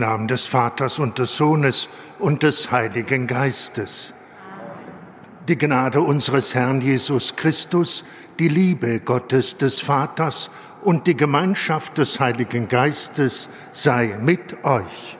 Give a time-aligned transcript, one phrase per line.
[0.00, 1.88] Namen des Vaters und des Sohnes
[2.18, 4.14] und des Heiligen Geistes.
[5.46, 8.04] Die Gnade unseres Herrn Jesus Christus,
[8.38, 10.50] die Liebe Gottes des Vaters
[10.82, 15.18] und die Gemeinschaft des Heiligen Geistes sei mit euch.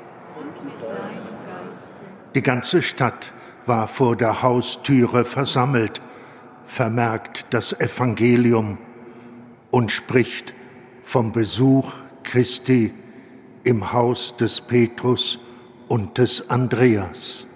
[2.35, 3.33] Die ganze Stadt
[3.67, 6.01] war vor der Haustüre versammelt,
[6.67, 8.79] vermerkt das Evangelium
[9.71, 10.55] und spricht
[11.03, 11.93] vom Besuch
[12.23, 12.95] Christi
[13.65, 15.39] im Haus des Petrus
[15.89, 17.47] und des Andreas.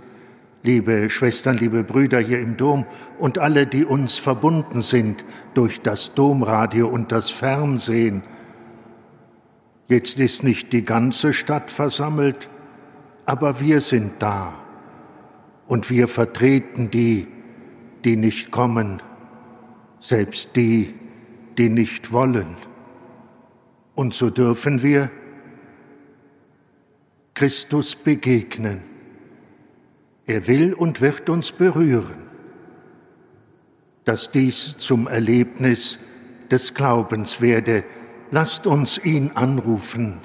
[0.63, 2.87] Liebe Schwestern, liebe Brüder hier im Dom
[3.19, 5.25] und alle, die uns verbunden sind
[5.55, 8.23] durch das Domradio und das Fernsehen,
[9.89, 12.49] jetzt ist nicht die ganze Stadt versammelt,
[13.27, 14.55] aber wir sind da
[15.69, 17.29] und wir vertreten die,
[18.05, 19.03] die nicht kommen,
[20.01, 20.95] selbst die,
[21.57, 22.57] die nicht wollen.
[23.95, 25.11] Und so dürfen wir
[27.35, 28.83] Christus begegnen.
[30.27, 32.29] Er will und wird uns berühren,
[34.05, 35.99] dass dies zum Erlebnis
[36.51, 37.85] des Glaubens werde.
[38.31, 40.21] Lasst uns ihn anrufen.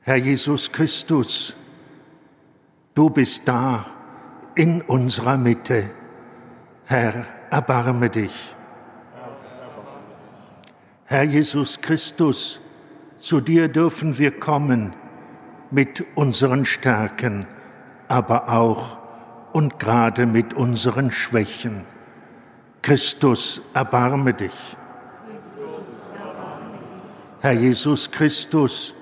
[0.00, 1.54] Herr Jesus Christus,
[2.94, 3.86] du bist da
[4.54, 5.90] in unserer Mitte.
[6.86, 8.56] Herr, erbarme dich.
[11.04, 12.58] Herr Jesus Christus,
[13.18, 14.94] zu dir dürfen wir kommen
[15.72, 17.46] mit unseren Stärken,
[18.06, 18.98] aber auch
[19.52, 21.84] und gerade mit unseren Schwächen.
[22.82, 24.76] Christus, erbarme dich.
[27.40, 28.94] Herr Jesus Christus,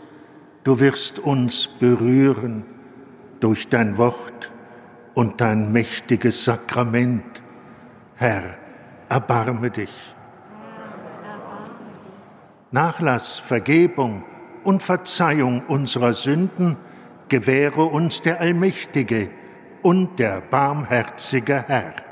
[0.64, 2.64] du wirst uns berühren
[3.40, 4.50] durch dein Wort
[5.14, 7.42] und dein mächtiges Sakrament.
[8.14, 8.58] Herr,
[9.08, 10.14] erbarme dich.
[12.70, 14.24] Nachlass, Vergebung,
[14.70, 16.76] und Verzeihung unserer Sünden
[17.28, 19.28] gewähre uns der allmächtige
[19.82, 22.09] und der barmherzige Herr.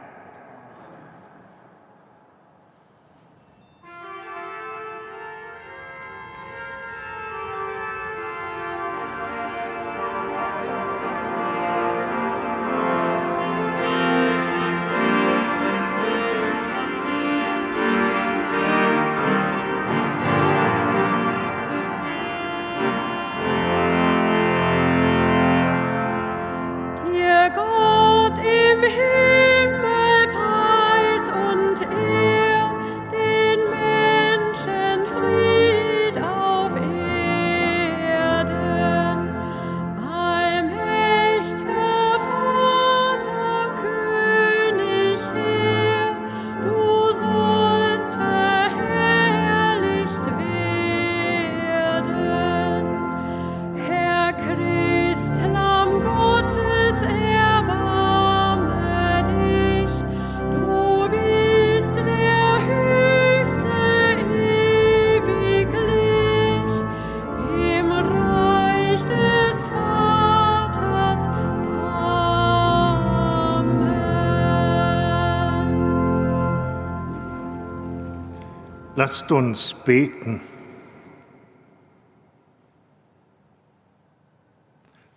[79.29, 80.41] Lasst uns beten.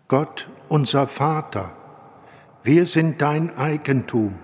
[0.10, 1.72] Gott, unser Vater,
[2.62, 4.36] wir sind dein Eigentum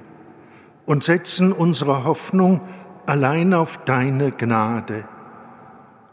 [0.85, 2.61] und setzen unsere Hoffnung
[3.07, 5.03] allein auf deine Gnade.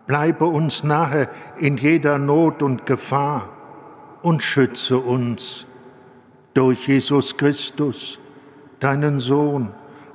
[0.09, 1.29] Bleibe uns nahe
[1.61, 3.51] in jeder Not und Gefahr
[4.23, 5.65] und schütze uns
[6.55, 8.19] durch Jesus Christus,
[8.81, 9.71] deinen Sohn,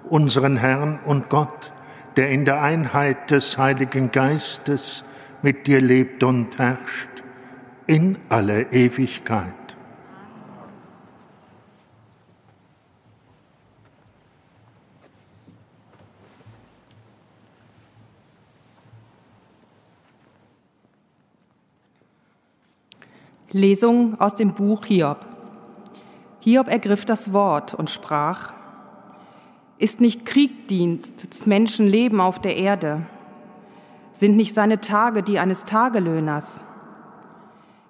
[0.09, 1.71] unseren Herrn und Gott,
[2.15, 5.03] der in der Einheit des Heiligen Geistes
[5.41, 7.23] mit dir lebt und herrscht
[7.87, 9.53] in alle Ewigkeit.
[23.51, 25.25] Lesung aus dem Buch Hiob.
[26.41, 28.53] Hiob ergriff das Wort und sprach,
[29.79, 33.07] ist nicht Kriegdienst des Menschen Leben auf der Erde?
[34.11, 36.65] Sind nicht seine Tage die eines Tagelöhners?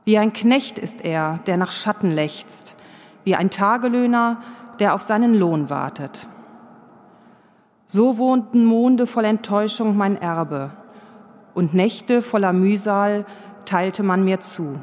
[0.05, 2.75] Wie ein Knecht ist er, der nach Schatten lechzt,
[3.23, 4.37] wie ein Tagelöhner,
[4.79, 6.27] der auf seinen Lohn wartet.
[7.87, 10.71] So wohnten Monde voll Enttäuschung mein Erbe,
[11.55, 13.25] und Nächte voller Mühsal
[13.65, 14.79] teilte man mir zu.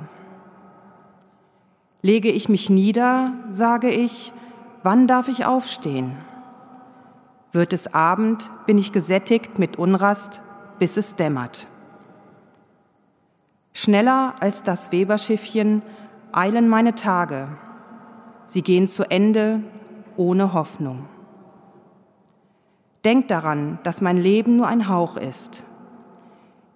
[2.02, 4.32] Lege ich mich nieder, sage ich,
[4.82, 6.16] wann darf ich aufstehen?
[7.56, 10.42] Wird es Abend, bin ich gesättigt mit Unrast,
[10.78, 11.68] bis es dämmert.
[13.72, 15.80] Schneller als das Weberschiffchen
[16.32, 17.48] eilen meine Tage.
[18.44, 19.62] Sie gehen zu Ende
[20.18, 21.06] ohne Hoffnung.
[23.06, 25.64] Denk daran, dass mein Leben nur ein Hauch ist.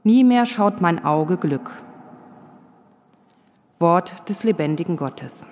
[0.02, 1.70] Nie mehr schaut mein Auge Glück.
[3.80, 5.46] Wort des lebendigen Gottes.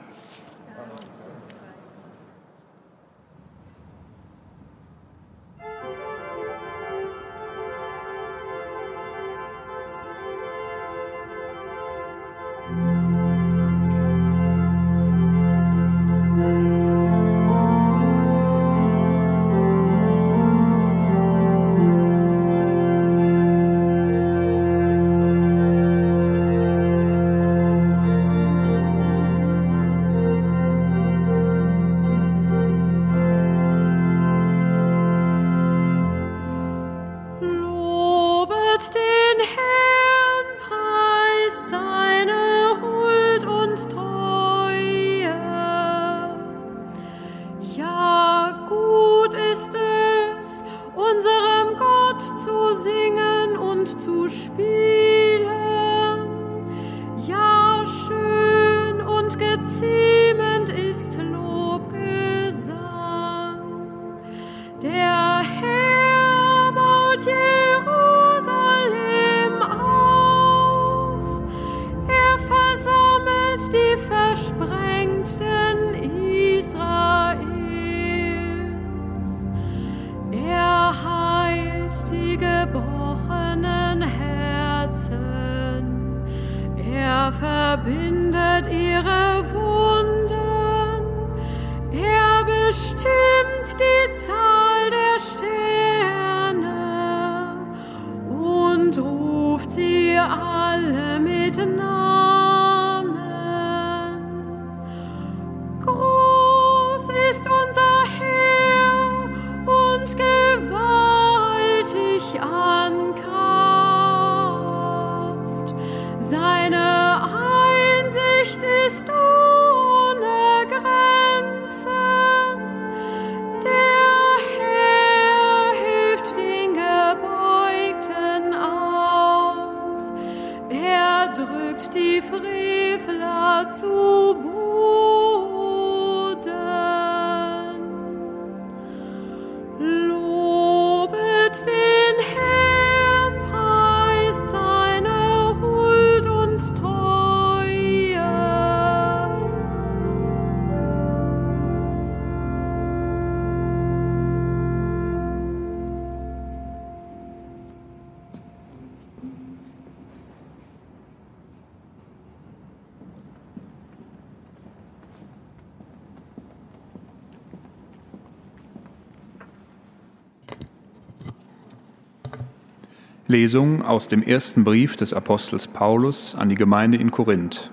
[173.31, 177.71] Lesung aus dem ersten Brief des Apostels Paulus an die Gemeinde in Korinth.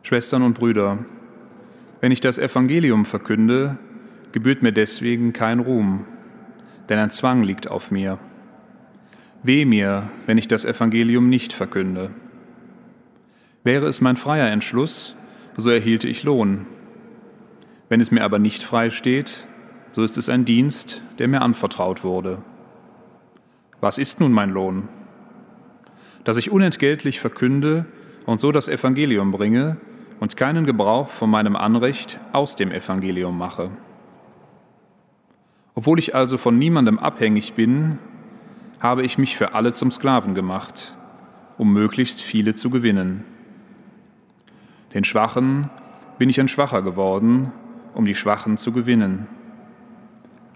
[0.00, 1.04] Schwestern und Brüder,
[2.00, 3.76] wenn ich das Evangelium verkünde,
[4.32, 6.06] gebührt mir deswegen kein Ruhm,
[6.88, 8.18] denn ein Zwang liegt auf mir.
[9.42, 12.10] Weh mir, wenn ich das Evangelium nicht verkünde.
[13.64, 15.14] Wäre es mein freier Entschluss,
[15.58, 16.64] so erhielte ich Lohn.
[17.90, 19.46] Wenn es mir aber nicht frei steht,
[19.92, 22.38] so ist es ein Dienst, der mir anvertraut wurde.
[23.80, 24.88] Was ist nun mein Lohn?
[26.24, 27.86] Dass ich unentgeltlich verkünde
[28.26, 29.76] und so das Evangelium bringe
[30.20, 33.70] und keinen Gebrauch von meinem Anrecht aus dem Evangelium mache.
[35.74, 37.98] Obwohl ich also von niemandem abhängig bin,
[38.80, 40.96] habe ich mich für alle zum Sklaven gemacht,
[41.56, 43.24] um möglichst viele zu gewinnen.
[44.92, 45.70] Den Schwachen
[46.18, 47.52] bin ich ein Schwacher geworden,
[47.94, 49.28] um die Schwachen zu gewinnen.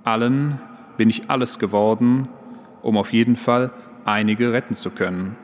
[0.02, 0.60] Allen
[0.96, 2.28] bin ich alles geworden,
[2.82, 3.72] um auf jeden Fall
[4.04, 5.36] einige retten zu können.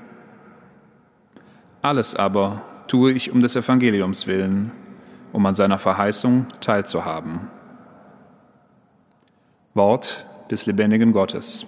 [1.83, 4.73] Alles aber tue ich um des Evangeliums willen,
[5.33, 7.49] um an seiner Verheißung teilzuhaben.
[9.75, 11.66] Wort des lebendigen Gottes.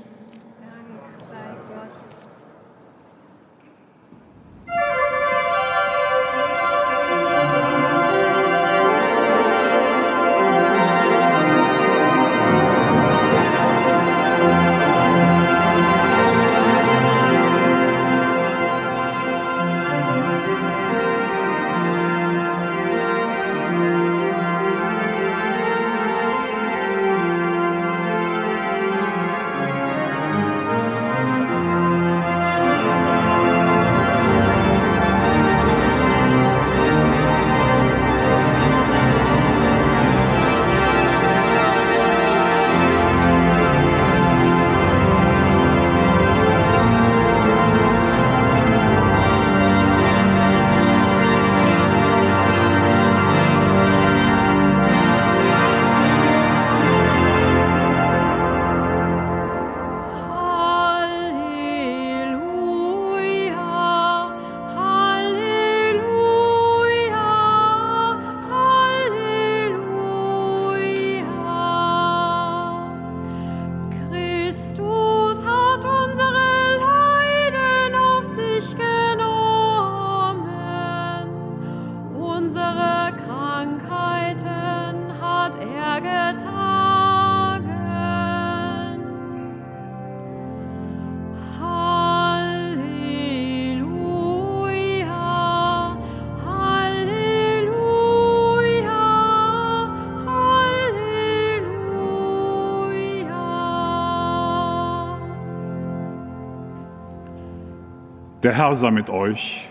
[108.50, 109.68] Der Herr sei mit euch.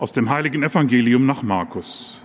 [0.00, 2.20] Aus dem heiligen Evangelium nach Markus.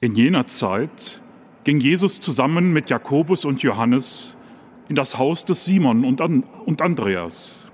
[0.00, 1.21] In jener Zeit
[1.64, 4.36] ging Jesus zusammen mit Jakobus und Johannes
[4.88, 7.68] in das Haus des Simon und, und Andreas.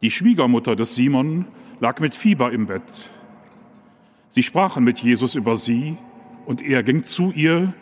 [0.00, 1.46] Die Schwiegermutter des Simon
[1.80, 3.12] lag mit Fieber im Bett.
[4.28, 5.96] Sie sprachen mit Jesus über sie,
[6.46, 7.74] und er ging zu ihr,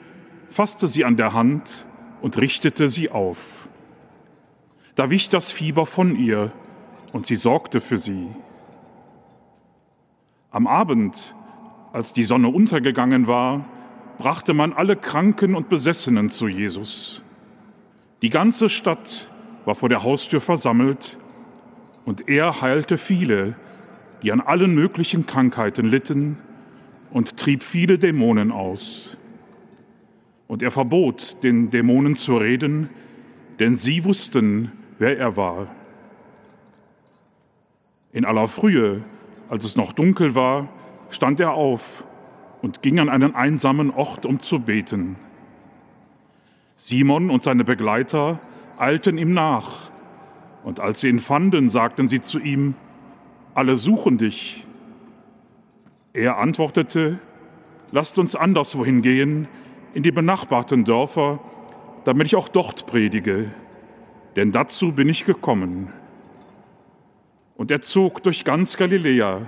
[0.51, 1.87] fasste sie an der Hand
[2.21, 3.69] und richtete sie auf.
[4.97, 6.53] Da wich das Fieber von ihr,
[7.13, 8.29] und sie sorgte für sie.
[10.51, 11.35] Am Abend,
[11.93, 13.65] als die Sonne untergegangen war,
[14.21, 17.23] brachte man alle Kranken und Besessenen zu Jesus.
[18.21, 19.31] Die ganze Stadt
[19.65, 21.19] war vor der Haustür versammelt
[22.05, 23.57] und er heilte viele,
[24.23, 26.37] die an allen möglichen Krankheiten litten
[27.11, 29.17] und trieb viele Dämonen aus.
[30.49, 32.91] Und er verbot den Dämonen zu reden,
[33.59, 35.75] denn sie wussten, wer er war.
[38.13, 39.03] In aller Frühe,
[39.49, 40.69] als es noch dunkel war,
[41.09, 42.05] stand er auf
[42.63, 45.17] und ging an einen einsamen Ort, um zu beten.
[46.77, 48.41] Simon und seine Begleiter
[48.79, 49.91] eilten ihm nach,
[50.65, 52.75] und als sie ihn fanden, sagten sie zu ihm,
[53.55, 54.67] alle suchen dich.
[56.13, 57.19] Er antwortete,
[57.93, 59.49] lasst uns anderswohin gehen,
[59.95, 61.41] in die benachbarten Dörfer,
[62.05, 63.51] damit ich auch dort predige,
[64.37, 65.93] denn dazu bin ich gekommen.
[67.57, 69.47] Und er zog durch ganz Galiläa,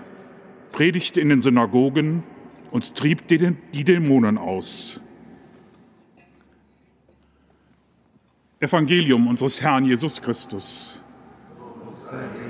[0.72, 2.24] predigte in den Synagogen
[2.72, 5.00] und trieb die Dämonen aus.
[8.58, 11.00] Evangelium unseres Herrn Jesus Christus.
[12.10, 12.41] Halleluja,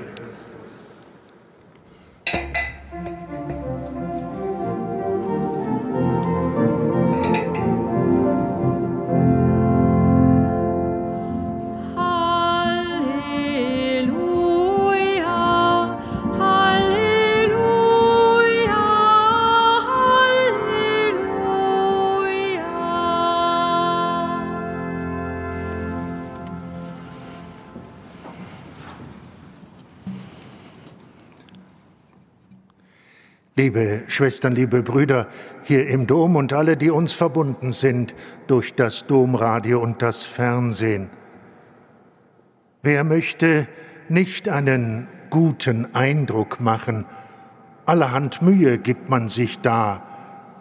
[33.62, 35.29] Liebe Schwestern, liebe Brüder
[35.62, 38.12] hier im Dom und alle, die uns verbunden sind
[38.48, 41.11] durch das Domradio und das Fernsehen.
[42.83, 43.68] Wer möchte
[44.09, 47.05] nicht einen guten Eindruck machen?
[47.87, 50.03] Allerhand Mühe gibt man sich da.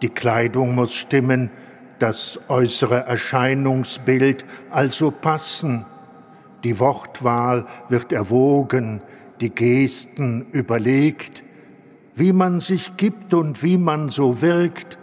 [0.00, 1.50] Die Kleidung muss stimmen,
[1.98, 5.86] das äußere Erscheinungsbild also passen.
[6.62, 9.02] Die Wortwahl wird erwogen,
[9.40, 11.41] die Gesten überlegt.
[12.14, 14.98] Wie man sich gibt und wie man so wirkt,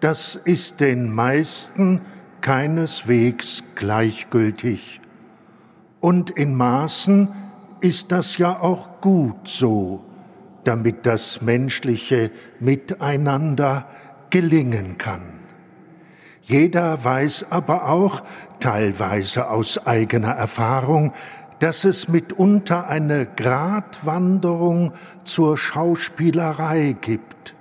[0.00, 2.00] das ist den meisten
[2.40, 5.00] keineswegs gleichgültig.
[6.00, 7.28] Und in Maßen
[7.80, 10.04] ist das ja auch gut so,
[10.64, 13.86] damit das menschliche Miteinander
[14.30, 15.38] gelingen kann.
[16.42, 18.22] Jeder weiß aber auch,
[18.58, 21.12] teilweise aus eigener Erfahrung,
[21.60, 24.92] dass es mitunter eine Gratwanderung
[25.24, 27.54] zur Schauspielerei gibt.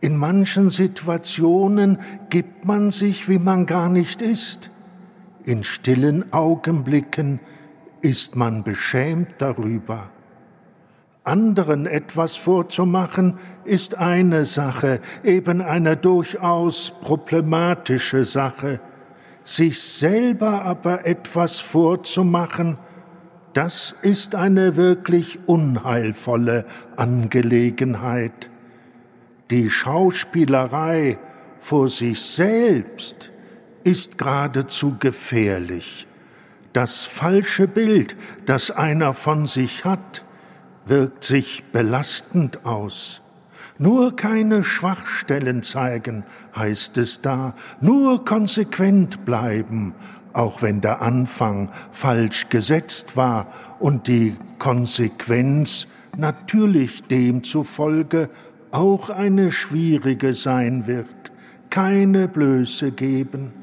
[0.00, 1.98] In manchen Situationen
[2.30, 4.70] gibt man sich, wie man gar nicht ist.
[5.44, 7.40] In stillen Augenblicken
[8.02, 10.10] ist man beschämt darüber.
[11.24, 18.80] Anderen etwas vorzumachen ist eine Sache, eben eine durchaus problematische Sache.
[19.44, 22.78] Sich selber aber etwas vorzumachen,
[23.56, 26.66] das ist eine wirklich unheilvolle
[26.96, 28.50] Angelegenheit.
[29.50, 31.18] Die Schauspielerei
[31.60, 33.30] vor sich selbst
[33.82, 36.06] ist geradezu gefährlich.
[36.74, 38.14] Das falsche Bild,
[38.44, 40.22] das einer von sich hat,
[40.84, 43.22] wirkt sich belastend aus.
[43.78, 49.94] Nur keine Schwachstellen zeigen, heißt es da, nur konsequent bleiben,
[50.36, 53.46] auch wenn der Anfang falsch gesetzt war
[53.78, 58.28] und die Konsequenz natürlich demzufolge
[58.70, 61.32] auch eine schwierige sein wird,
[61.70, 63.54] keine Blöße geben.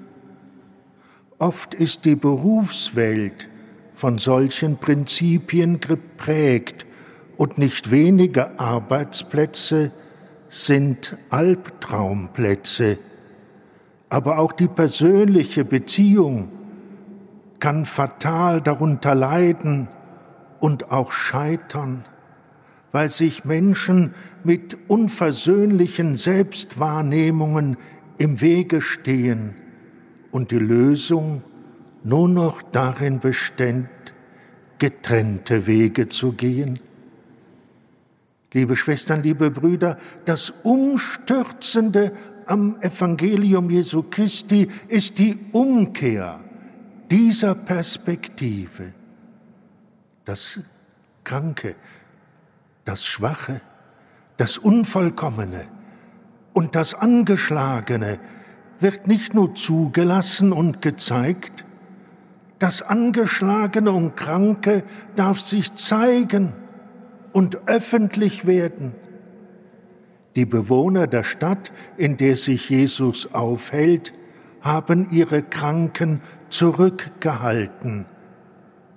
[1.38, 3.50] Oft ist die Berufswelt
[3.94, 6.88] von solchen Prinzipien geprägt
[7.38, 9.92] und nicht wenige Arbeitsplätze
[10.50, 12.98] sind Albtraumplätze.
[14.10, 16.50] Aber auch die persönliche Beziehung
[17.64, 19.88] kann fatal darunter leiden
[20.60, 22.04] und auch scheitern,
[22.92, 27.78] weil sich Menschen mit unversöhnlichen Selbstwahrnehmungen
[28.18, 29.56] im Wege stehen
[30.30, 31.42] und die Lösung
[32.04, 33.88] nur noch darin bestand,
[34.78, 36.82] getrennte Wege zu gehen.
[38.52, 42.12] Liebe Schwestern, liebe Brüder, das Umstürzende
[42.46, 46.43] am Evangelium Jesu Christi ist die Umkehr
[47.14, 48.92] dieser Perspektive.
[50.26, 50.60] Das
[51.24, 51.76] Kranke,
[52.86, 53.62] das Schwache,
[54.38, 55.68] das Unvollkommene
[56.54, 58.18] und das Angeschlagene
[58.80, 61.66] wird nicht nur zugelassen und gezeigt,
[62.58, 64.84] das Angeschlagene und Kranke
[65.16, 66.54] darf sich zeigen
[67.32, 68.96] und öffentlich werden.
[70.36, 74.16] Die Bewohner der Stadt, in der sich Jesus aufhält,
[74.62, 76.22] haben ihre Kranken
[76.54, 78.06] zurückgehalten.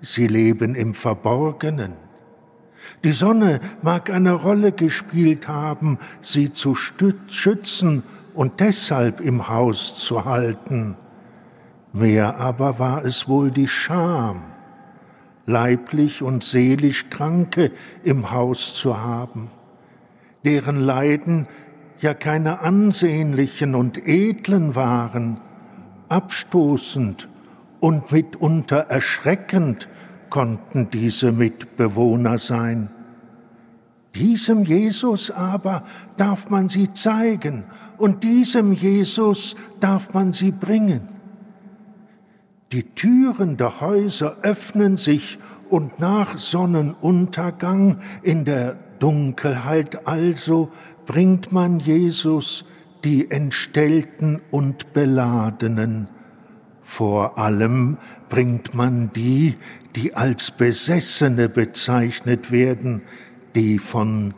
[0.02, 1.94] Sie leben im Verborgenen.
[3.02, 8.02] Die Sonne mag eine Rolle gespielt haben, sie zu schützen
[8.34, 10.96] und deshalb im Haus zu halten.
[11.92, 14.42] Mehr aber war es wohl die Scham,
[15.46, 17.72] leiblich und seelisch Kranke
[18.04, 19.50] im Haus zu haben,
[20.44, 21.48] deren Leiden
[22.00, 25.40] ja keine ansehnlichen und edlen waren,
[26.10, 27.30] abstoßend
[27.80, 29.88] und mitunter erschreckend
[30.30, 32.90] konnten diese Mitbewohner sein.
[34.14, 35.84] Diesem Jesus aber
[36.16, 37.64] darf man sie zeigen
[37.98, 41.08] und diesem Jesus darf man sie bringen.
[42.72, 50.70] Die Türen der Häuser öffnen sich und nach Sonnenuntergang in der Dunkelheit also
[51.04, 52.64] bringt man Jesus
[53.04, 56.08] die Entstellten und Beladenen.
[56.86, 59.56] Vor allem bringt man die,
[59.96, 63.02] die als Besessene bezeichnet werden,
[63.54, 64.34] die von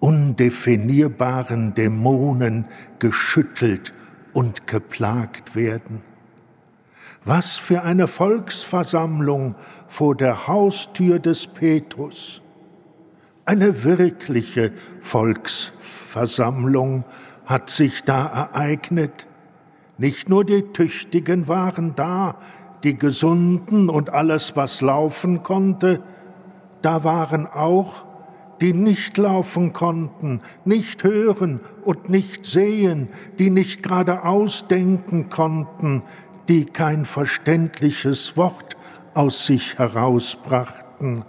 [0.00, 2.66] undefinierbaren Dämonen
[2.98, 3.94] geschüttelt
[4.32, 6.02] und geplagt werden.
[7.24, 9.54] Was für eine Volksversammlung
[9.88, 12.42] vor der Haustür des Petrus.
[13.44, 17.04] Eine wirkliche Volksversammlung
[17.46, 19.26] hat sich da ereignet.
[19.98, 22.36] Nicht nur die Tüchtigen waren da,
[22.82, 26.02] die Gesunden und alles, was laufen konnte,
[26.82, 28.06] da waren auch
[28.60, 36.02] die nicht laufen konnten, nicht hören und nicht sehen, die nicht geradeaus denken konnten,
[36.48, 38.76] die kein verständliches Wort
[39.14, 41.24] aus sich herausbrachten.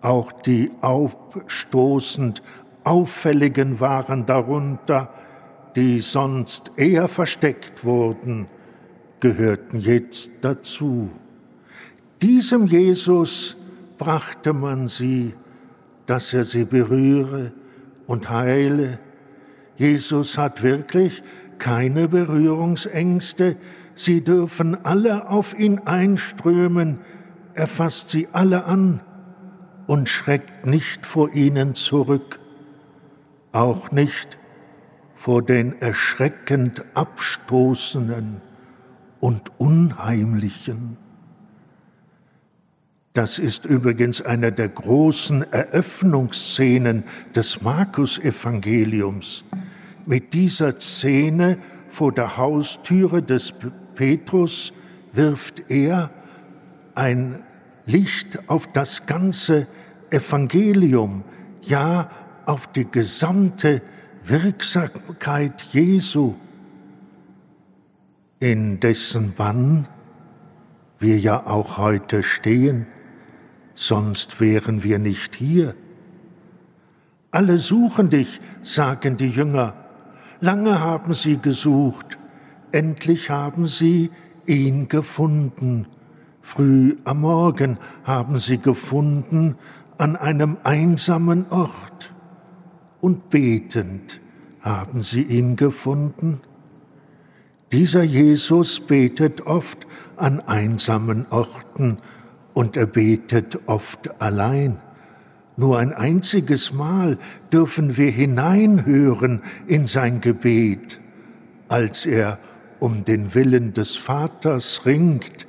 [0.00, 2.42] Auch die aufstoßend
[2.84, 5.10] Auffälligen waren darunter,
[5.76, 8.48] die sonst eher versteckt wurden,
[9.20, 11.10] gehörten jetzt dazu.
[12.20, 13.56] Diesem Jesus
[13.98, 15.34] brachte man sie,
[16.06, 17.52] dass er sie berühre
[18.06, 18.98] und heile.
[19.76, 21.22] Jesus hat wirklich
[21.58, 23.56] keine Berührungsängste,
[23.94, 26.98] sie dürfen alle auf ihn einströmen,
[27.54, 29.00] er fasst sie alle an
[29.86, 32.40] und schreckt nicht vor ihnen zurück,
[33.52, 34.38] auch nicht
[35.22, 38.40] vor den erschreckend Abstoßenden
[39.20, 40.96] und Unheimlichen.
[43.12, 47.04] Das ist übrigens eine der großen Eröffnungsszenen
[47.36, 49.44] des Markus-Evangeliums.
[50.06, 51.58] Mit dieser Szene
[51.88, 53.54] vor der Haustüre des
[53.94, 54.72] Petrus
[55.12, 56.10] wirft er
[56.96, 57.44] ein
[57.86, 59.68] Licht auf das ganze
[60.10, 61.22] Evangelium,
[61.60, 62.10] ja
[62.44, 63.82] auf die gesamte
[64.24, 66.34] Wirksamkeit Jesu,
[68.40, 69.88] in dessen Bann
[70.98, 72.86] wir ja auch heute stehen,
[73.74, 75.74] sonst wären wir nicht hier.
[77.30, 79.74] Alle suchen dich, sagen die Jünger,
[80.40, 82.18] lange haben sie gesucht,
[82.72, 84.10] Endlich haben sie
[84.46, 85.86] ihn gefunden.
[86.40, 89.56] Früh am Morgen haben sie gefunden
[89.98, 92.11] an einem einsamen Ort.
[93.02, 94.20] Und betend
[94.60, 96.40] haben sie ihn gefunden.
[97.72, 101.98] Dieser Jesus betet oft an einsamen Orten
[102.54, 104.78] und er betet oft allein.
[105.56, 107.18] Nur ein einziges Mal
[107.52, 111.00] dürfen wir hineinhören in sein Gebet,
[111.68, 112.38] als er
[112.78, 115.48] um den Willen des Vaters ringt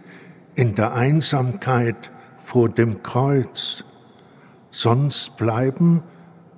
[0.55, 2.11] in der Einsamkeit
[2.43, 3.83] vor dem Kreuz.
[4.71, 6.01] Sonst bleiben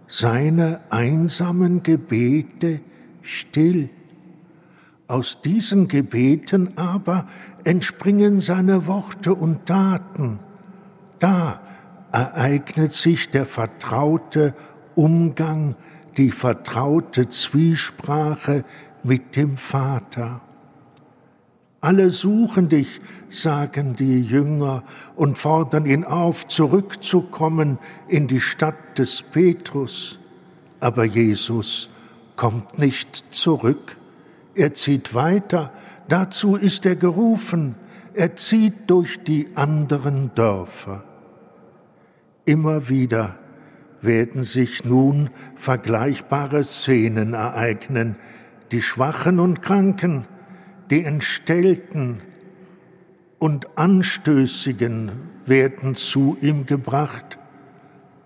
[0.07, 2.81] seine einsamen Gebete
[3.21, 3.89] still.
[5.07, 7.27] Aus diesen Gebeten aber
[7.63, 10.39] entspringen seine Worte und Taten.
[11.19, 11.61] Da
[12.11, 14.55] ereignet sich der vertraute
[14.95, 15.75] Umgang,
[16.17, 18.63] die vertraute Zwiesprache
[19.03, 20.41] mit dem Vater.
[21.85, 24.81] Alle suchen dich, sagen die Jünger
[25.15, 30.17] und fordern ihn auf, zurückzukommen in die Stadt des Petrus.
[30.79, 31.91] Aber Jesus
[32.35, 33.97] kommt nicht zurück.
[34.55, 35.71] Er zieht weiter,
[36.07, 37.75] dazu ist er gerufen,
[38.15, 41.03] er zieht durch die anderen Dörfer.
[42.45, 43.35] Immer wieder
[44.01, 48.15] werden sich nun vergleichbare Szenen ereignen.
[48.71, 50.25] Die Schwachen und Kranken,
[50.89, 52.21] die Entstellten
[53.39, 55.11] und Anstößigen
[55.45, 57.37] werden zu ihm gebracht,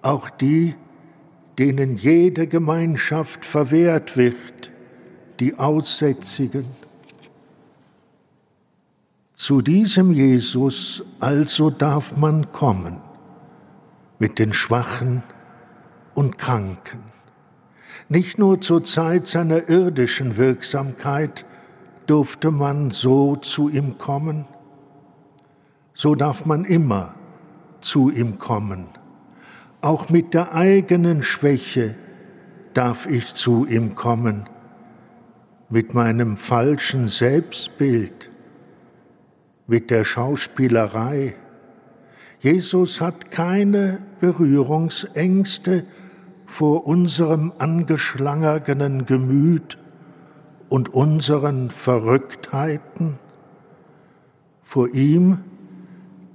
[0.02, 0.76] auch die,
[1.58, 4.72] denen jede Gemeinschaft verwehrt wird,
[5.40, 6.66] die Aussätzigen.
[9.36, 13.02] Zu diesem Jesus also darf man kommen
[14.20, 15.24] mit den Schwachen
[16.14, 17.00] und Kranken.
[18.10, 21.46] Nicht nur zur Zeit seiner irdischen Wirksamkeit
[22.10, 24.46] durfte man so zu ihm kommen,
[25.94, 27.14] so darf man immer
[27.82, 28.88] zu ihm kommen.
[29.82, 31.96] Auch mit der eigenen Schwäche
[32.74, 34.50] darf ich zu ihm kommen,
[35.70, 38.32] mit meinem falschen Selbstbild,
[39.68, 41.36] mit der Schauspielerei,
[42.40, 45.86] Jesus hat keine Berührungsängste
[46.46, 49.78] vor unserem angeschlangenen Gemüt
[50.70, 53.20] und unseren Verrücktheiten.
[54.64, 55.40] Vor ihm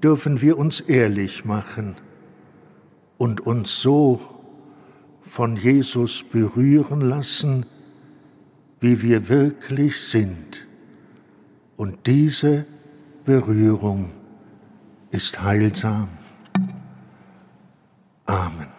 [0.02, 1.96] dürfen wir uns ehrlich machen
[3.16, 4.20] und uns so
[5.26, 7.64] von Jesus berühren lassen,
[8.80, 10.66] wie wir wirklich sind.
[11.76, 12.66] Und diese
[13.24, 14.10] Berührung
[15.10, 16.08] ist heilsam.
[18.26, 18.73] Amen.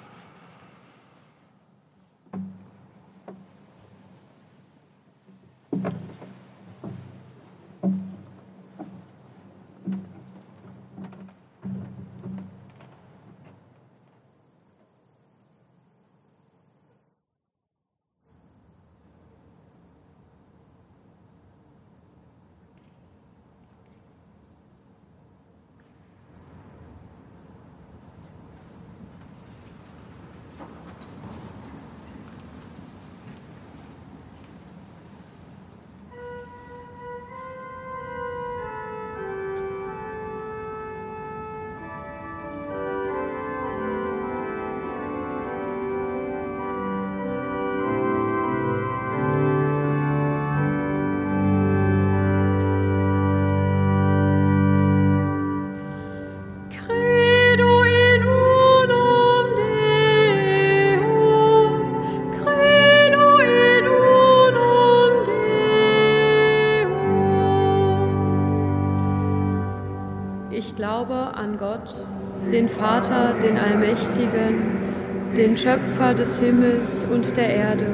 [71.76, 72.06] Gott,
[72.52, 77.88] den Vater, den Allmächtigen, den Schöpfer des Himmels und der Erde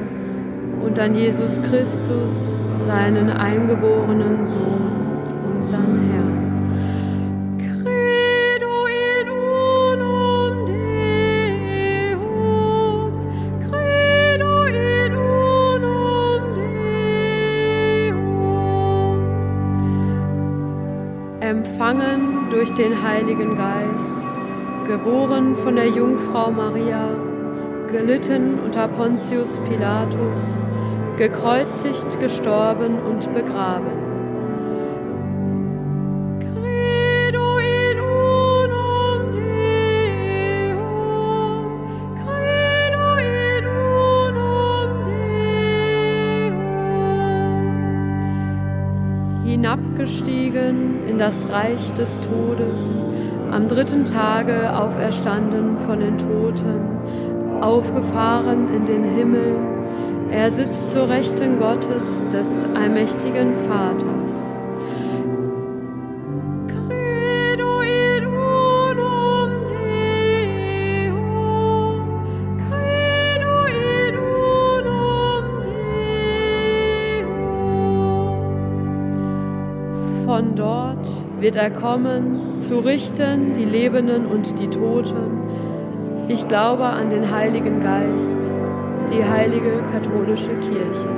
[0.84, 5.17] und an Jesus Christus, seinen eingeborenen Sohn,
[5.58, 6.11] unseren Herrn.
[22.72, 24.28] Durch den Heiligen Geist,
[24.88, 27.10] geboren von der Jungfrau Maria,
[27.92, 30.64] gelitten unter Pontius Pilatus,
[31.18, 34.11] gekreuzigt, gestorben und begraben.
[51.32, 53.06] Das Reich des Todes,
[53.52, 59.56] am dritten Tage auferstanden von den Toten, aufgefahren in den Himmel,
[60.30, 64.61] Er sitzt zur Rechten Gottes des allmächtigen Vaters.
[81.54, 86.30] Wird er kommen, zu richten die Lebenden und die Toten.
[86.30, 88.50] Ich glaube an den Heiligen Geist,
[89.10, 91.10] die heilige katholische Kirche.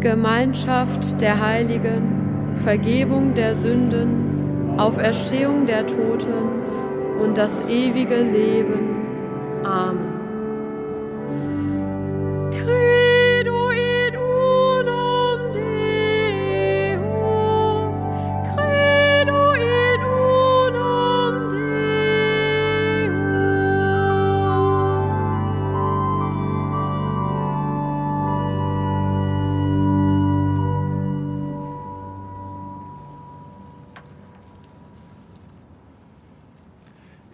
[0.00, 4.29] Gemeinschaft der Heiligen, Vergebung der Sünden,
[4.80, 6.32] Auferstehung der Toten
[7.20, 8.96] und das ewige Leben.
[9.62, 10.09] Amen.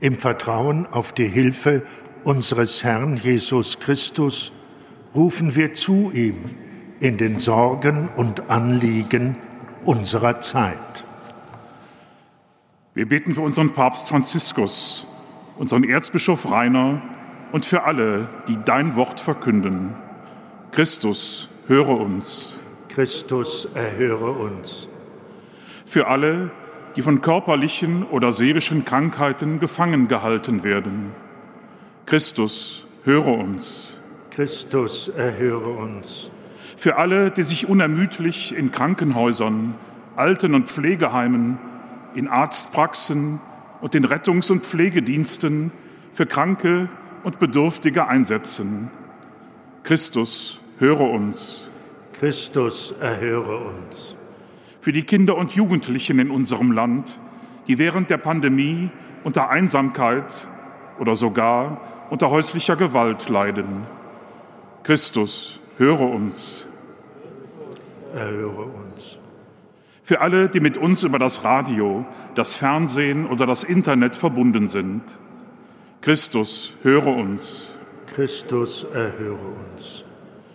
[0.07, 1.83] Im Vertrauen auf die Hilfe
[2.23, 4.53] unseres Herrn Jesus Christus
[5.17, 6.37] rufen wir zu ihm
[7.01, 9.35] in den Sorgen und Anliegen
[9.85, 11.05] unserer Zeit.
[12.95, 15.09] Wir beten für unseren Papst Franziskus,
[15.57, 17.03] unseren Erzbischof Rainer
[17.51, 19.97] und für alle, die dein Wort verkünden.
[20.71, 22.61] Christus, höre uns.
[22.91, 24.87] Christus, erhöre uns.
[25.85, 26.53] Für alle,
[26.97, 31.13] die von körperlichen oder seelischen Krankheiten gefangen gehalten werden.
[32.07, 33.95] Christus, höre uns.
[34.31, 36.31] Christus, erhöre uns.
[36.77, 39.75] Für alle, die sich unermüdlich in Krankenhäusern,
[40.15, 41.59] Alten- und Pflegeheimen,
[42.15, 43.41] in Arztpraxen
[43.81, 45.73] und den Rettungs- und Pflegediensten
[46.13, 46.89] für Kranke
[47.25, 48.91] und Bedürftige einsetzen.
[49.83, 51.69] Christus, höre uns.
[52.15, 54.16] Christus, erhöre uns.
[54.87, 57.19] Für die Kinder und Jugendlichen in unserem Land,
[57.67, 58.89] die während der Pandemie
[59.25, 60.47] unter Einsamkeit
[61.01, 63.85] oder sogar unter häuslicher Gewalt leiden.
[64.85, 66.69] Christus, höre uns.
[68.15, 69.19] Erhöre uns.
[70.05, 72.05] Für alle, die mit uns über das Radio,
[72.37, 75.03] das Fernsehen oder das Internet verbunden sind.
[76.01, 77.75] Christus, höre uns.
[78.07, 80.05] Christus, erhöre uns.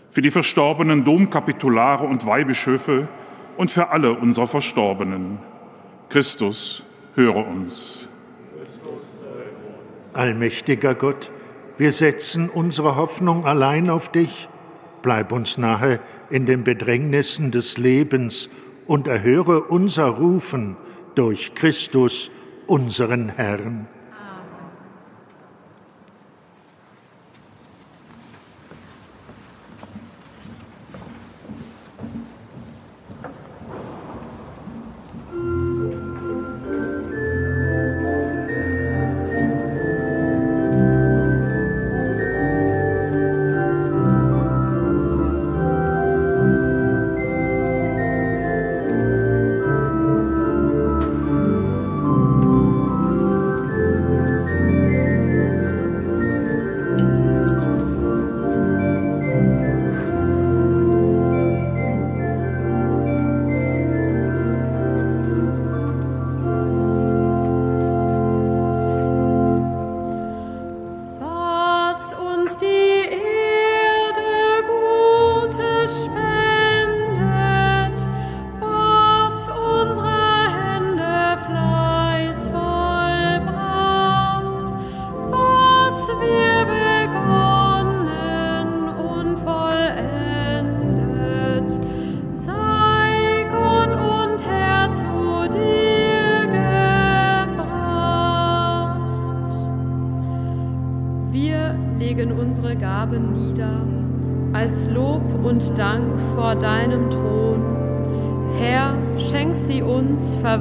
[0.10, 3.10] Für die verstorbenen Domkapitulare und Weihbischöfe
[3.58, 5.40] und für alle unserer Verstorbenen.
[6.10, 6.84] Christus,
[7.16, 8.08] höre uns.
[10.14, 11.32] Allmächtiger Gott,
[11.78, 14.50] wir setzen unsere Hoffnung allein auf dich.
[15.02, 18.50] Bleib uns nahe in den Bedrängnissen des Lebens
[18.88, 20.76] und erhöre unser Rufen
[21.16, 22.30] durch Christus,
[22.68, 23.88] unseren Herrn.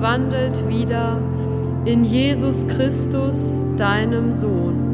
[0.01, 1.19] Verwandelt wieder
[1.85, 4.90] in Jesus Christus, deinem Sohn.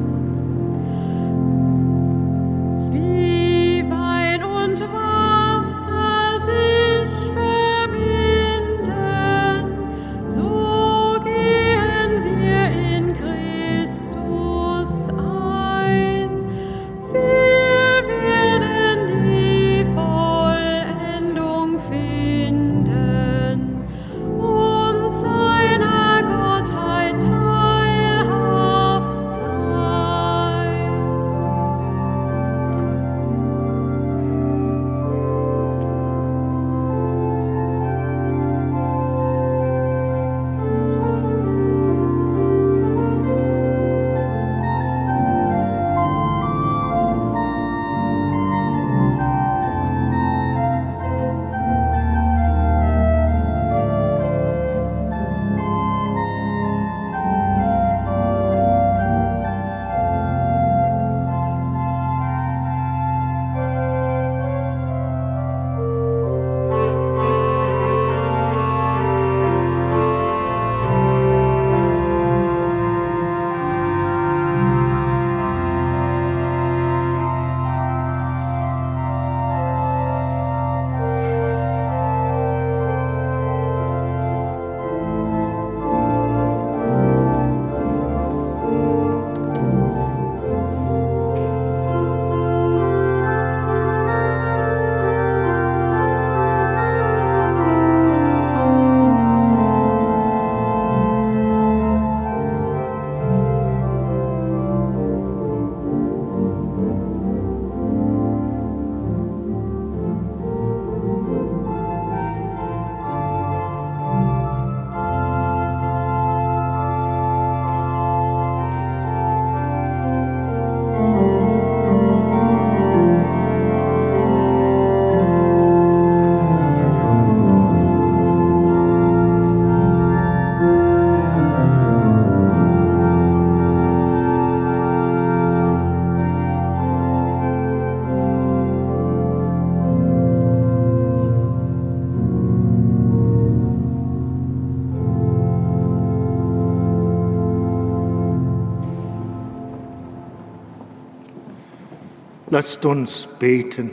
[152.59, 153.91] Lasst uns beten.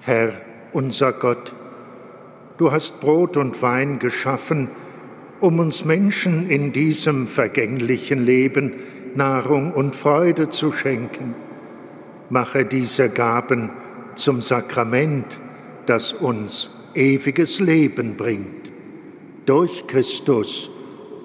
[0.00, 0.32] Herr,
[0.72, 1.54] unser Gott,
[2.58, 4.68] du hast Brot und Wein geschaffen,
[5.40, 8.72] um uns Menschen in diesem vergänglichen Leben
[9.14, 11.36] Nahrung und Freude zu schenken.
[12.28, 13.70] Mache diese Gaben
[14.16, 15.38] zum Sakrament,
[15.86, 18.72] das uns ewiges Leben bringt.
[19.44, 20.68] Durch Christus,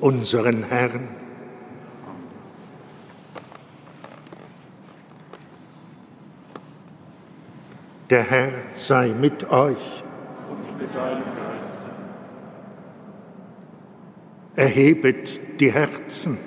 [0.02, 1.21] unseren Herrn.
[8.12, 10.04] Der Herr sei mit euch.
[14.54, 16.38] Erhebet die Herzen.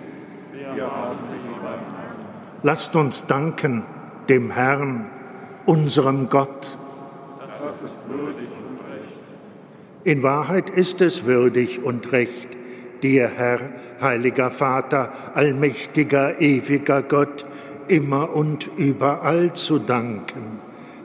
[2.62, 3.82] Lasst uns danken
[4.28, 5.10] dem Herrn,
[5.64, 6.76] unserem Gott.
[10.04, 12.48] In Wahrheit ist es würdig und recht,
[13.02, 17.46] dir, Herr, heiliger Vater, allmächtiger, ewiger Gott,
[17.88, 20.63] immer und überall zu danken.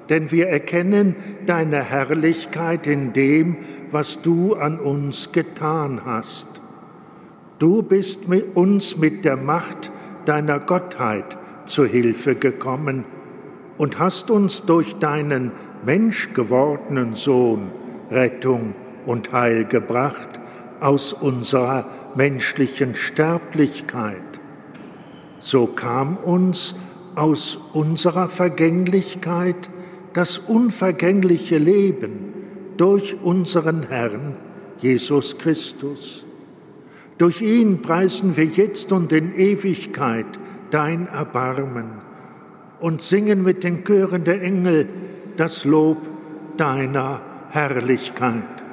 [0.10, 3.58] Denn wir erkennen deine Herrlichkeit in dem,
[3.92, 6.48] was du an uns getan hast.
[7.60, 9.92] Du bist mit uns mit der Macht
[10.26, 13.06] deiner Gottheit zu Hilfe gekommen
[13.78, 15.52] und hast uns durch deinen
[15.86, 17.72] menschgewordenen Sohn
[18.10, 20.40] Rettung und Heil gebracht
[20.80, 21.86] aus unserer
[22.16, 24.18] menschlichen Sterblichkeit.
[25.40, 26.76] So kam uns
[27.16, 29.70] aus unserer Vergänglichkeit
[30.14, 32.34] das unvergängliche Leben
[32.78, 34.36] durch unseren Herrn
[34.80, 36.26] Jesus Christus.
[37.18, 40.26] Durch ihn preisen wir jetzt und in Ewigkeit
[40.72, 42.02] dein Erbarmen
[42.80, 44.88] und singen mit den Chören der Engel
[45.36, 45.98] das Lob
[46.58, 48.69] deiner Herrlichkeit.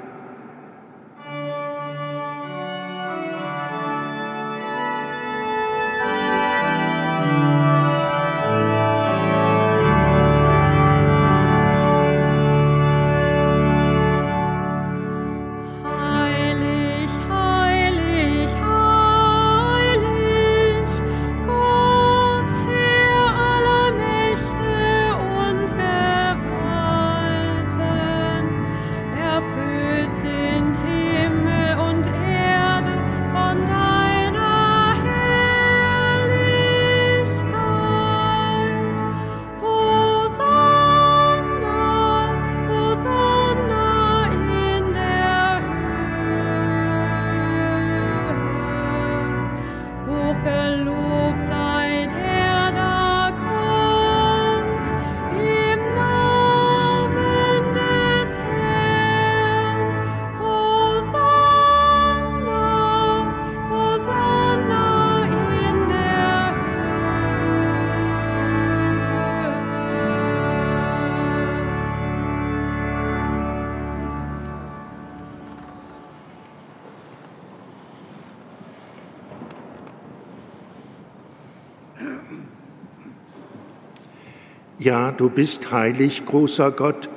[84.87, 87.11] Ja, du bist heilig, großer Gott,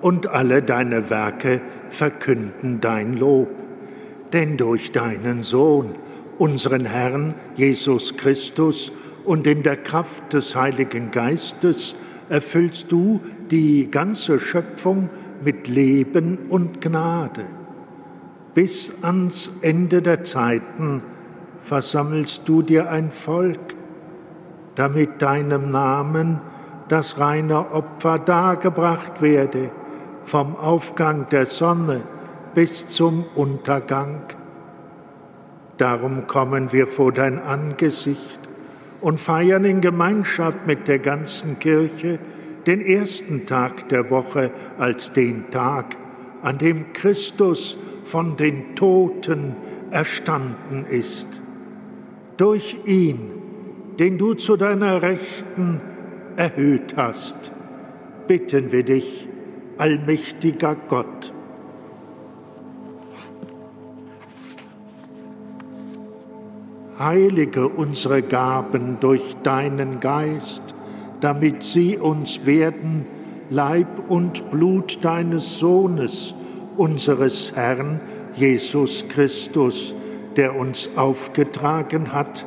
[0.00, 1.60] und alle deine Werke
[1.90, 3.48] verkünden dein Lob.
[4.32, 5.96] Denn durch deinen Sohn,
[6.38, 8.92] unseren Herrn Jesus Christus,
[9.24, 11.96] und in der Kraft des Heiligen Geistes
[12.28, 13.20] erfüllst du
[13.50, 15.10] die ganze Schöpfung
[15.44, 17.46] mit Leben und Gnade.
[18.54, 21.02] Bis ans Ende der Zeiten
[21.60, 23.74] versammelst du dir ein Volk,
[24.76, 26.40] damit deinem Namen
[26.88, 29.70] das reine Opfer dargebracht werde,
[30.24, 32.02] vom Aufgang der Sonne
[32.54, 34.22] bis zum Untergang.
[35.78, 38.40] Darum kommen wir vor dein Angesicht
[39.00, 42.18] und feiern in Gemeinschaft mit der ganzen Kirche
[42.66, 45.96] den ersten Tag der Woche als den Tag,
[46.42, 49.54] an dem Christus von den Toten
[49.90, 51.40] erstanden ist.
[52.36, 53.32] Durch ihn,
[53.98, 55.80] den du zu deiner Rechten
[56.36, 57.52] erhöht hast,
[58.28, 59.28] bitten wir dich,
[59.78, 61.32] allmächtiger Gott.
[66.98, 70.62] Heilige unsere Gaben durch deinen Geist,
[71.20, 73.06] damit sie uns werden
[73.50, 76.34] Leib und Blut deines Sohnes,
[76.76, 78.00] unseres Herrn
[78.34, 79.94] Jesus Christus,
[80.36, 82.44] der uns aufgetragen hat,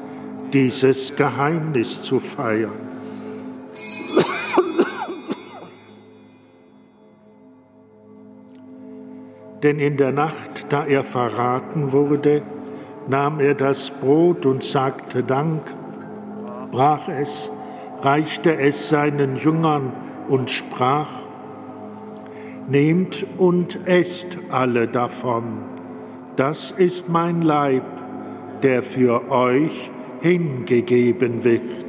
[0.51, 2.88] dieses Geheimnis zu feiern.
[9.63, 12.43] Denn in der Nacht, da er verraten wurde,
[13.07, 15.61] nahm er das Brot und sagte Dank,
[16.71, 17.51] brach es,
[18.01, 19.91] reichte es seinen Jüngern
[20.27, 21.09] und sprach,
[22.67, 25.63] Nehmt und esst alle davon,
[26.35, 27.83] das ist mein Leib,
[28.61, 29.89] der für euch
[30.21, 31.88] hingegeben wird.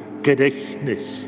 [0.23, 1.25] Gedächtnis.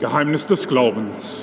[0.00, 1.41] Geheimnis des Glaubens.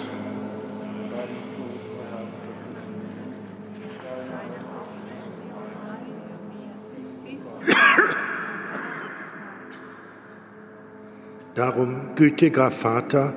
[12.20, 13.34] Gütiger Vater,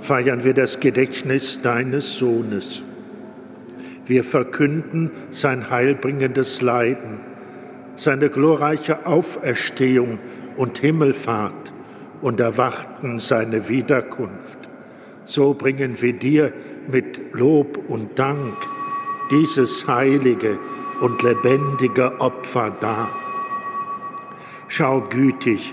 [0.00, 2.82] feiern wir das Gedächtnis deines Sohnes.
[4.06, 7.20] Wir verkünden sein heilbringendes Leiden,
[7.94, 10.18] seine glorreiche Auferstehung
[10.56, 11.72] und Himmelfahrt
[12.20, 14.68] und erwarten seine Wiederkunft.
[15.24, 16.52] So bringen wir dir
[16.88, 18.56] mit Lob und Dank
[19.30, 20.58] dieses heilige
[21.00, 23.10] und lebendige Opfer dar.
[24.66, 25.72] Schau gütig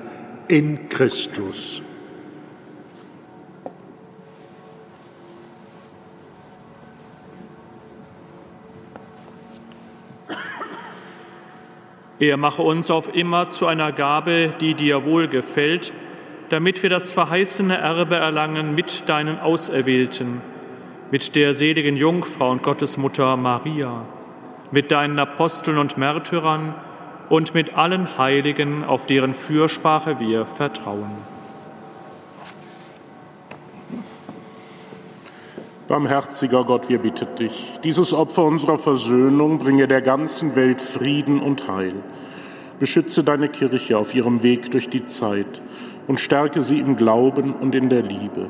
[0.51, 1.81] in Christus.
[12.19, 15.93] Er mache uns auf immer zu einer Gabe, die dir wohlgefällt,
[16.49, 20.41] damit wir das verheißene Erbe erlangen mit deinen Auserwählten,
[21.11, 24.05] mit der seligen Jungfrau und Gottesmutter Maria,
[24.69, 26.75] mit deinen Aposteln und Märtyrern,
[27.31, 31.11] und mit allen Heiligen, auf deren Fürsprache wir vertrauen.
[35.87, 41.69] Barmherziger Gott, wir bitten dich, dieses Opfer unserer Versöhnung bringe der ganzen Welt Frieden und
[41.69, 41.95] Heil.
[42.79, 45.61] Beschütze deine Kirche auf ihrem Weg durch die Zeit
[46.07, 48.49] und stärke sie im Glauben und in der Liebe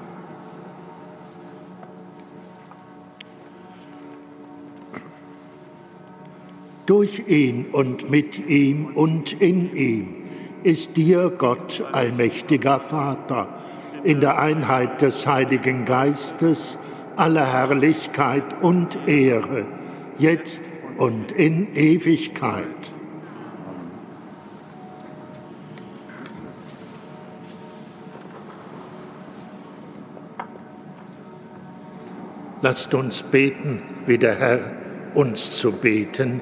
[6.85, 10.15] Durch ihn und mit ihm und in ihm
[10.63, 13.49] ist dir Gott, allmächtiger Vater,
[14.03, 16.77] in der Einheit des Heiligen Geistes
[17.17, 19.67] alle Herrlichkeit und Ehre,
[20.17, 20.63] jetzt
[20.97, 22.65] und in Ewigkeit.
[32.63, 34.71] Lasst uns beten, wie der Herr
[35.15, 36.41] uns zu beten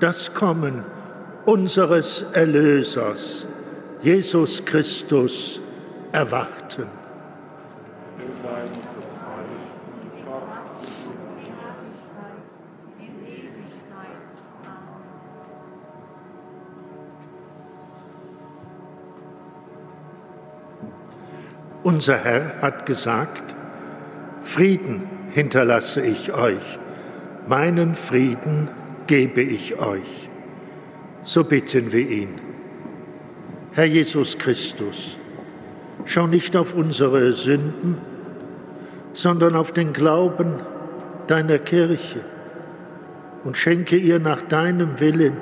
[0.00, 0.84] das Kommen
[1.44, 3.46] unseres Erlösers,
[4.02, 5.60] Jesus Christus,
[6.12, 6.86] erwarten.
[21.82, 23.56] Unser Herr hat gesagt,
[24.42, 26.78] Frieden hinterlasse ich euch,
[27.46, 28.68] meinen Frieden
[29.10, 30.30] gebe ich euch.
[31.24, 32.28] So bitten wir ihn.
[33.72, 35.18] Herr Jesus Christus,
[36.04, 37.98] schau nicht auf unsere Sünden,
[39.12, 40.60] sondern auf den Glauben
[41.26, 42.24] deiner Kirche
[43.42, 45.38] und schenke ihr nach deinem Willen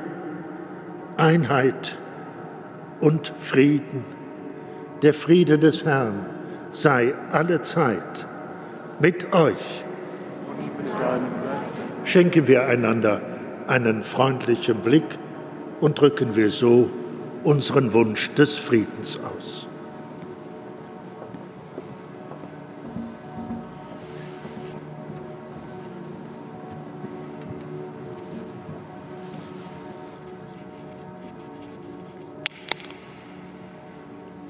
[1.18, 1.98] Einheit
[3.00, 4.02] und Frieden
[5.02, 6.24] der Friede des Herrn
[6.70, 8.26] sei alle Zeit
[8.98, 9.84] mit euch.
[12.04, 13.20] Schenken wir einander
[13.68, 15.18] einen freundlichen Blick
[15.80, 16.90] und drücken wir so
[17.44, 19.66] unseren Wunsch des Friedens aus.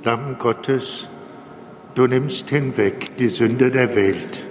[0.05, 1.07] Lamm Gottes,
[1.95, 4.47] du nimmst hinweg die Sünde der Welt,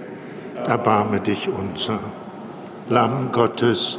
[0.66, 1.98] erbarme dich unser.
[2.88, 3.98] Lamm Gottes,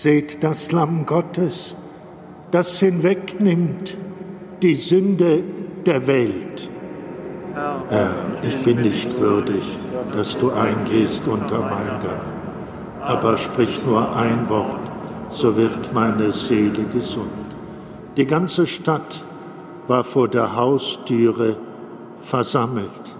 [0.00, 1.74] Seht das Lamm Gottes,
[2.52, 3.96] das hinwegnimmt
[4.62, 5.42] die Sünde
[5.86, 6.70] der Welt.
[7.88, 9.64] Herr, ich bin nicht würdig,
[10.16, 14.78] dass du eingehst unter mein Dach, aber sprich nur ein Wort,
[15.30, 17.56] so wird meine Seele gesund.
[18.16, 19.24] Die ganze Stadt
[19.88, 21.56] war vor der Haustüre
[22.22, 23.17] versammelt.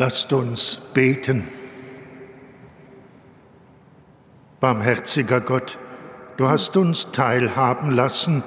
[0.00, 1.44] Lasst uns beten.
[4.58, 5.78] Barmherziger Gott,
[6.38, 8.42] du hast uns teilhaben lassen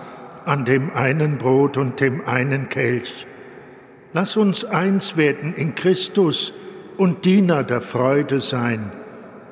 [0.46, 3.28] an dem einen Brot und dem einen Kelch.
[4.14, 6.54] Lass uns eins werden in Christus
[6.98, 8.92] und Diener der Freude sein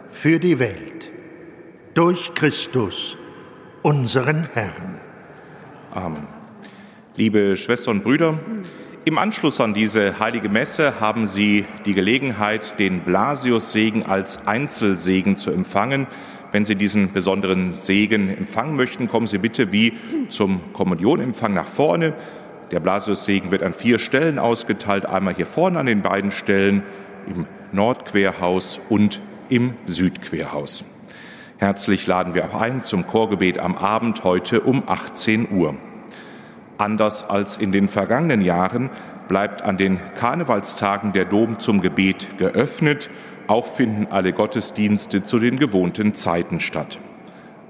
[0.09, 1.11] für die Welt.
[1.93, 3.15] Durch Christus,
[3.83, 4.99] unseren Herrn.
[5.91, 6.25] Amen.
[7.15, 8.39] Liebe Schwestern und Brüder,
[9.03, 15.51] im Anschluss an diese heilige Messe haben Sie die Gelegenheit, den Blasiussegen als Einzelsegen zu
[15.51, 16.07] empfangen.
[16.51, 19.93] Wenn Sie diesen besonderen Segen empfangen möchten, kommen Sie bitte wie
[20.29, 22.13] zum Kommunionempfang nach vorne.
[22.71, 26.83] Der Blasiussegen wird an vier Stellen ausgeteilt, einmal hier vorne an den beiden Stellen,
[27.27, 30.83] im Nordquerhaus und im Südquerhaus.
[31.57, 35.75] Herzlich laden wir auch ein zum Chorgebet am Abend heute um 18 Uhr.
[36.81, 38.89] Anders als in den vergangenen Jahren
[39.27, 43.11] bleibt an den Karnevalstagen der Dom zum Gebet geöffnet.
[43.45, 46.97] Auch finden alle Gottesdienste zu den gewohnten Zeiten statt.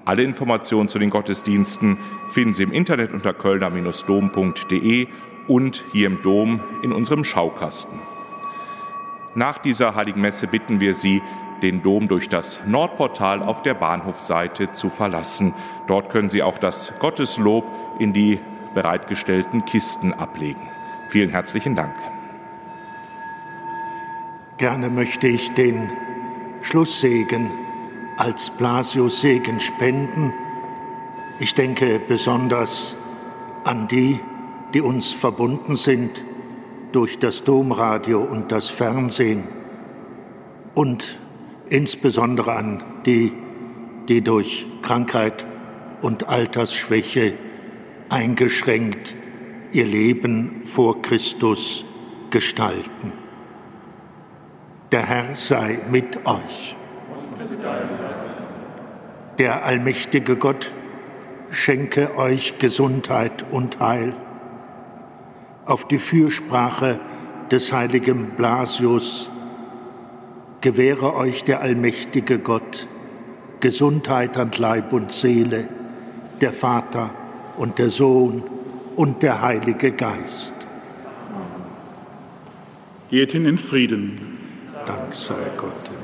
[0.05, 1.97] Alle Informationen zu den Gottesdiensten
[2.31, 5.07] finden Sie im Internet unter kölner-dom.de
[5.49, 7.99] und hier im Dom in unserem Schaukasten.
[9.35, 11.21] Nach dieser heiligen Messe bitten wir Sie,
[11.61, 15.53] den Dom durch das Nordportal auf der Bahnhofseite zu verlassen.
[15.87, 17.65] Dort können Sie auch das Gotteslob
[17.99, 18.39] in die
[18.73, 20.61] bereitgestellten Kisten ablegen.
[21.09, 21.93] Vielen herzlichen Dank.
[24.57, 25.89] Gerne möchte ich den
[26.61, 27.49] Schlusssegen
[28.17, 30.33] als Blasius-Segen spenden.
[31.39, 32.95] Ich denke besonders
[33.63, 34.19] an die,
[34.73, 36.23] die uns verbunden sind
[36.91, 39.43] durch das Domradio und das Fernsehen
[40.75, 41.19] und
[41.69, 43.33] insbesondere an die,
[44.07, 45.45] die durch Krankheit
[46.01, 47.33] und Altersschwäche
[48.11, 49.15] eingeschränkt
[49.71, 51.85] ihr Leben vor Christus
[52.29, 53.13] gestalten.
[54.91, 56.75] Der Herr sei mit euch.
[59.39, 60.71] Der allmächtige Gott
[61.51, 64.13] schenke euch Gesundheit und Heil.
[65.65, 66.99] Auf die Fürsprache
[67.49, 69.31] des heiligen Blasius
[70.59, 72.87] gewähre euch der allmächtige Gott
[73.61, 75.69] Gesundheit an Leib und Seele,
[76.41, 77.13] der Vater
[77.57, 78.43] und der Sohn
[78.95, 80.53] und der Heilige Geist.
[83.09, 84.37] Geht hin in Frieden.
[84.85, 86.00] Dank sei Gott.